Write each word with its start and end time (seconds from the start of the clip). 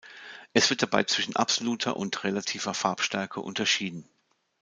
Es 0.53 0.71
wird 0.71 0.81
dabei 0.81 1.03
zwischen 1.03 1.35
absoluter 1.35 1.95
und 1.95 2.23
relativer 2.23 2.73
Farbstärke 2.73 3.39
unterschieden. 3.39 4.09